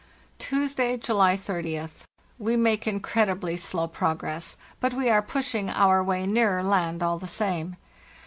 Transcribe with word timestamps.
"Tuesday, 0.39 0.97
July 0.97 1.37
30th. 1.37 2.05
We' 2.39 2.55
make 2.55 2.87
incredibly 2.87 3.55
slow 3.55 3.87
progress; 3.87 4.57
but 4.79 4.95
we 4.95 5.11
are 5.11 5.21
pushing 5.21 5.69
our 5.69 6.03
way 6.03 6.25
nearer 6.25 6.63
land 6.63 7.03
all 7.03 7.19
the 7.19 7.27
same. 7.27 7.75